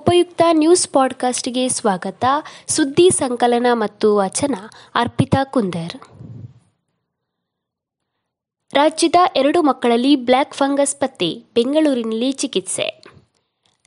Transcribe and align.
ಉಪಯುಕ್ತ 0.00 0.42
ನ್ಯೂಸ್ 0.50 0.88
ಪಾಡ್ಕಾಸ್ಟ್ಗೆ 0.88 1.68
ಸ್ವಾಗತ. 1.68 2.24
ಸುದ್ದಿ 2.66 3.10
ಸಂಕಲನ 3.10 3.66
ಮತ್ತು 3.72 4.16
ವಚನ, 4.16 4.54
ಅರ್ಪಿತಾ 4.94 5.44
ಕುಂದರ್. 5.44 5.94
ರಾಜ್ಯದ 8.74 9.14
ಎರಡು 9.36 9.62
ಮಕ್ಕಳಲ್ಲಿ 9.62 10.16
ಬ್ಲ್ಯಾಕ್ 10.16 10.54
ಫಂಗಸ್ 10.54 10.96
ಪತ್ತೆ, 10.96 11.44
ಬೆಂಗಳೂರಿನಲ್ಲಿ 11.54 12.32
ಚಿಕಿತ್ಸೆ. 12.32 13.04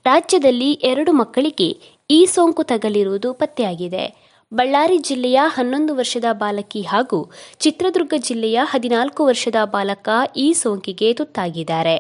ರಾಜ್ಯದಲ್ಲಿ 0.06 0.72
ಎರಡು 0.72 1.14
ಮಕ್ಕಳಿಗೆ 1.14 1.82
ಈ 2.10 2.26
ಸೋಂಕು 2.26 2.64
ತಗಲಿರುವುದು 2.64 3.34
ಪತ್ತೆಯಾಗಿದೆ. 3.34 4.33
ಬಳ್ಳಾರಿ 4.54 4.98
ಜಿಲ್ಲೆಯ 4.98 5.40
ಹನ್ನೊಂದು 5.56 5.96
ವರ್ಷದ 5.96 6.26
ಬಾಲಕಿ 6.32 6.82
ಹಾಗೂ 6.82 7.20
ಚಿತ್ರದುರ್ಗ 7.60 8.14
ಜಿಲ್ಲೆಯ 8.18 8.60
ಹದಿನಾಲ್ಕು 8.64 9.26
ವರ್ಷದ 9.26 9.60
ಬಾಲಕ 9.66 10.10
ಈ 10.36 10.54
ಸೋಂಕಿಗೆ 10.54 11.14
ತುತ್ತಾಗಿದ್ದಾರೆ. 11.14 11.96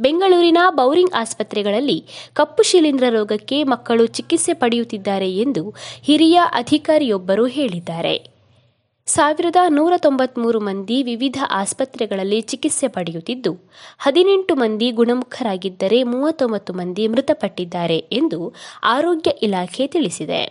ಬೆಂಗಳೂರಿನ 0.00 0.60
ಬೌರಿಂಗ್ 0.70 1.14
ಆಸ್ಪತ್ರೆಗಳಲ್ಲಿ 1.14 1.98
ಕಪ್ಪು 2.34 2.62
ಶಿಲೀಂಧ್ರ 2.62 3.08
ರೋಗಕ್ಕೆ 3.08 3.62
ಮಕ್ಕಳು 3.64 4.06
ಚಿಕಿತ್ಸೆ 4.06 4.52
ಪಡೆಯುತ್ತಿದ್ದಾರೆ 4.52 5.30
ಎಂದು 5.36 5.64
ಹಿರಿಯ 6.02 6.40
ಅಧಿಕಾರಿಯೊಬ್ಬರು 6.52 7.46
ಹೇಳಿದ್ದಾರೆ. 7.46 8.14
ಸಾವಿರದ 9.08 9.56
ನೂರ 9.68 9.92
ತೊಂಬತ್ಮೂರು 9.96 10.60
ಮಂದಿ 10.60 11.02
ವಿವಿಧ 11.02 11.38
ಆಸ್ಪತ್ರೆಗಳಲ್ಲಿ 11.50 12.40
ಚಿಕಿತ್ಸೆ 12.40 12.88
ಪಡೆಯುತ್ತಿದ್ದು, 12.88 13.52
ಹದಿನೆಂಟು 13.98 14.54
ಮಂದಿ 14.54 14.90
ಗುಣಮುಖರಾಗಿದ್ದರೆ 14.90 16.02
ಮೂವತ್ತೊಂಬತ್ತು 16.02 16.72
ಮಂದಿ 16.72 17.06
ಮೃತಪಟ್ಟಿದ್ದಾರೆ 17.08 17.98
ಎಂದು 18.12 18.40
ಆರೋಗ್ಯ 18.94 19.32
ಇಲಾಖೆ 19.42 19.86
ತಿಳಿಸಿದೆ. 19.86 20.42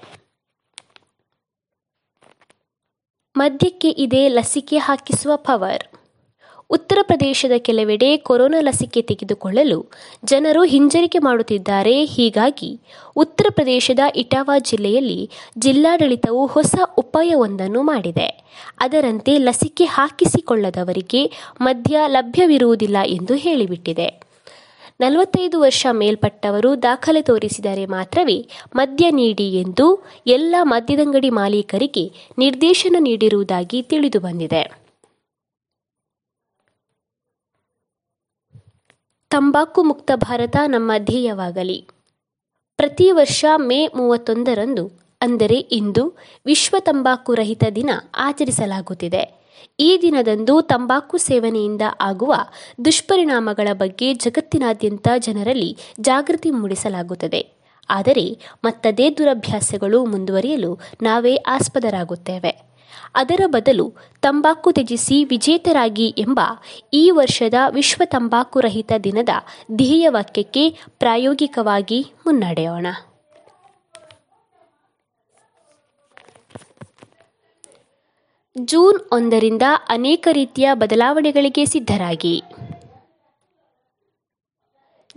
ಮದ್ಯಕ್ಕೆ 3.38 3.90
ಇದೆ 3.90 4.28
ಲಸಿಕೆ 4.28 4.78
ಹಾಕಿಸುವ 4.78 5.36
ಪವರ್. 5.36 5.84
ಉತ್ತರ 6.70 6.98
ಪ್ರದೇಶದ 7.02 7.52
ಕೆಲವೆಡೆ 7.58 8.18
ಕೊರೋನಾ 8.18 8.62
ಲಸಿಕೆ 8.62 9.02
ತೆಗೆದುಕೊಳ್ಳಲು 9.02 9.92
ಜನರು 10.26 10.64
ಹಿಂಜರಿಕೆ 10.64 11.20
ಮಾಡುತ್ತಿದ್ದಾರೆ. 11.20 12.06
ಹೀಗಾಗಿ 12.06 12.80
ಉತ್ತರ 13.16 13.46
ಪ್ರದೇಶದ 13.50 14.00
ಇಟಾವಾ 14.16 14.60
ಜಿಲ್ಲೆಯಲ್ಲಿ 14.60 15.30
ಜಿಲ್ಲಾಡಳಿತವು 15.58 16.46
ಹೊಸ 16.46 16.76
ಉಪಾಯವೊಂದನ್ನು 16.98 17.82
ಮಾಡಿದೆ. 17.82 18.46
ಅದರಂತೆ 18.80 19.38
ಲಸಿಕೆ 19.38 19.86
ಹಾಕಿಸಿಕೊಳ್ಳದವರಿಗೆ 19.86 21.32
ಮದ್ಯ 21.62 21.98
ಲಭ್ಯವಿರುವುದಿಲ್ಲ 22.08 22.98
ಎಂದು 23.06 23.36
ಹೇಳಿಬಿಟ್ಟಿದೆ. 23.36 24.25
ನಲವತ್ತೈದು 25.00 25.60
ವರ್ಷ 25.60 25.86
ಮೇಲ್ಪಟ್ಟವರು 25.92 26.84
ದಾಖಲೆ 26.84 27.22
ತೋರಿಸಿದರೆ 27.22 27.86
ಮಾತ್ರವೇ 27.86 28.50
ಮದ್ಯ 28.76 29.12
ನೀಡಿ 29.12 29.48
ಎಂದು 29.54 30.06
ಎಲ್ಲ 30.28 30.56
ಮದ್ಯದಂಗಡಿ 30.62 31.30
ಮಾಲೀಕರಿಗೆ 31.30 32.06
ನಿರ್ದೇಶನ 32.38 32.96
ನೀಡಿರುವುದಾಗಿ 33.00 33.82
ತಿಳಿದುಬಂದಿದೆ 33.82 34.86
ತಂಬಾಕು 39.32 39.84
ಮುಕ್ತ 39.84 40.12
ಭಾರತ 40.16 40.56
ನಮ್ಮ 40.68 40.92
ಧ್ಯೇಯವಾಗಲಿ. 40.98 41.88
ಪ್ರತಿ 42.78 43.12
ವರ್ಷ 43.12 43.46
ಮೇ 43.56 43.88
ಮೂವತ್ತೊಂದರಂದು, 43.88 44.84
ಅಂದರೆ 45.22 45.56
ಇಂದು, 45.56 46.04
ವಿಶ್ವ 46.46 46.76
ತಂಬಾಕು 46.80 47.34
ರಹಿತ 47.34 47.64
ದಿನ 47.76 47.90
ಆಚರಿಸಲಾಗುತ್ತಿದೆ. 48.18 49.45
ಈ 49.80 50.00
ದಿನದಂದು 50.02 50.62
ತಂಬಾಕು 50.62 51.18
ಸೇವನೆಯಿಂದ 51.18 51.82
ಆಗುವ 52.02 52.36
ದುಷ್ಪರಿಣಾಮಗಳ 52.86 53.68
ಬಗ್ಗೆ 53.74 54.14
ಜಗತ್ತಿನಾದ್ಯಂತ 54.14 55.08
ಜನರಲ್ಲಿ 55.18 55.78
ಜಾಗೃತಿ 56.00 56.52
ಮೂಡಿಸಲಾಗುತ್ತದೆ. 56.52 57.42
ಆದರೆ 57.90 58.40
ಮತ್ತದೇ 58.64 59.10
ದುರಭ್ಯಾಸಗಳು 59.10 60.06
ಮುಂದುವರಿಯಲು 60.06 60.80
ನಾವೇ 61.02 61.36
ಆಸ್ಪದರಾಗುತ್ತೇವೆ. 61.36 62.76
ಅದರ 63.16 63.42
ಬದಲು 63.46 63.94
ತಂಬಾಕು 64.22 64.72
ತ್ಯಜಿಸಿ 64.72 65.24
ವಿಜೇತರಾಗಿ 65.24 66.08
ಎಂಬ 66.18 66.40
ಈ 66.94 67.10
ವರ್ಷದ 67.10 67.54
ವಿಶ್ವ 67.70 68.02
ತಂಬಾಕು 68.06 68.60
ರಹಿತ 68.60 68.92
ದಿನದ 69.04 69.30
ಧ್ಯೇಯವಾಕ್ಯಕ್ಕೆ 69.76 70.78
ಪ್ರಾಯೋಗಿಕವಾಗಿ 71.00 72.00
ಮುನ್ನಡೆಯೋಣ. 72.26 72.88
ಜೂನ್ 78.56 79.00
ಒಂದರಿಂದ 79.12 79.62
ಅನೇಕ 79.90 80.28
ರೀತಿಯ 80.32 80.68
ಬದಲಾವಣೆಗಳಿಗೆ 80.74 81.66
ಸಿದ್ಧರಾಗಿ. 81.66 82.44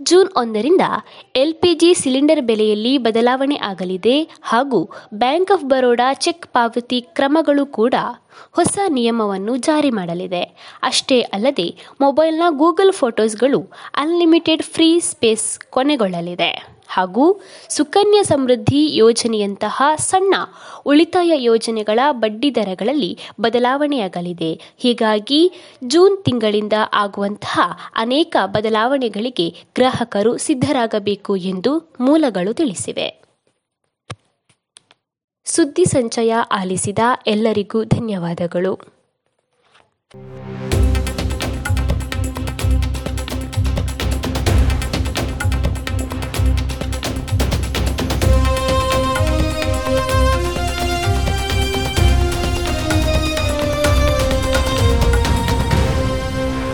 ಜೂನ್ 0.01 0.29
ಒಂದರಿಂದ 0.35 0.81
ಎಲ್ಪಿಜಿ 1.35 1.93
ಸಿಲಿಂಡರ್ 1.93 2.41
ಬೆಲೆಯಲ್ಲಿ 2.41 2.97
ಬದಲಾವಣೆ 2.97 3.55
ಆಗಲಿದೆ 3.55 4.23
ಹಾಗೂ 4.41 4.79
ಬ್ಯಾಂಕ್ 5.13 5.51
ಆಫ್ 5.51 5.63
ಬರೋಡಾ 5.63 6.13
ಚೆಕ್ 6.13 6.47
ಪಾವತಿ 6.53 7.01
ಕ್ರಮಗಳು 7.01 7.65
ಕೂಡ 7.65 7.95
ಹೊಸ 8.51 8.79
ನಿಯಮವನ್ನು 8.89 9.55
ಜಾರಿ 9.57 9.89
ಮಾಡಲಿದೆ. 9.89 10.43
ಅಷ್ಟೇ 10.83 11.21
ಅಲ್ಲದೆ 11.21 11.67
ಮೊಬೈಲ್ನ 12.01 12.43
ಗೂಗಲ್ 12.49 12.91
ಫೋಟೋಸ್ಗಳು 12.91 13.61
ಅನ್ಲಿಮಿಟೆಡ್ 13.95 14.63
ಫ್ರೀ 14.63 14.99
ಸ್ಪೇಸ್ 14.99 15.59
ಕೊನೆಗೊಳ್ಳಲಿದೆ. 15.69 16.78
ಹಾಗೂ 16.89 17.41
ಸುಕನ್ಯಾ 17.69 18.23
ಸಮೃದ್ಧಿ 18.23 18.95
ಯೋಜನೆಯಂತಹ 18.95 19.83
ಸಣ್ಣ 19.97 20.33
ಉಳಿತಾಯ 20.85 21.31
ಯೋಜನೆಗಳ 21.43 21.99
ಬಡ್ಡಿದರಗಳಲ್ಲಿ 22.11 23.17
ಬದಲಾವಣೆಯಾಗಲಿದೆ. 23.41 24.61
ಹೀಗಾಗಿ 24.77 25.51
ಜೂನ್ 25.83 26.23
ತಿಂಗಳಿಂದ 26.23 26.73
ಆಗುವಂತಹ 26.93 27.59
ಅನೇಕ 27.95 28.37
ಬದಲಾವಣೆಗಳಿಗೆ 28.45 29.49
ಗ್ರಾಹಕರು 29.49 30.37
ಸಿದ್ಧರಾಗಬೇಕು 30.37 31.35
ಎಂದು 31.35 31.93
ಮೂಲಗಳು 31.99 32.53
ತಿಳಿಸಿವೆ. 32.53 33.21
ಸುದ್ದಿ 35.45 35.85
ಸಂಚಯ 35.85 36.33
ಆಲಿಸಿದ 36.51 36.99
ಎಲ್ಲರಿಗೂ 37.27 37.83
ಧನ್ಯವಾದಗಳು. 37.83 38.73